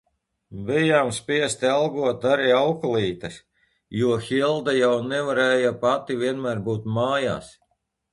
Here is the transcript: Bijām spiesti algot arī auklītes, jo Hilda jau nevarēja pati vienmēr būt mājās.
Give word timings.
Bijām 0.67 1.09
spiesti 1.17 1.67
algot 1.71 2.23
arī 2.29 2.47
auklītes, 2.59 3.37
jo 3.99 4.15
Hilda 4.29 4.75
jau 4.79 4.89
nevarēja 5.11 5.75
pati 5.85 6.17
vienmēr 6.23 6.65
būt 6.69 6.89
mājās. 6.97 7.53